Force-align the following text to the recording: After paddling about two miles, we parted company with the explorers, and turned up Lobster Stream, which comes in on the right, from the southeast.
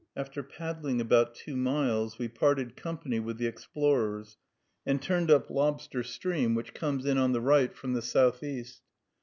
After 0.17 0.41
paddling 0.41 0.99
about 0.99 1.35
two 1.35 1.55
miles, 1.55 2.17
we 2.17 2.27
parted 2.27 2.75
company 2.75 3.19
with 3.19 3.37
the 3.37 3.45
explorers, 3.45 4.39
and 4.83 4.99
turned 4.99 5.29
up 5.29 5.51
Lobster 5.51 6.01
Stream, 6.01 6.55
which 6.55 6.73
comes 6.73 7.05
in 7.05 7.19
on 7.19 7.33
the 7.33 7.39
right, 7.41 7.71
from 7.71 7.93
the 7.93 8.01
southeast. 8.01 8.81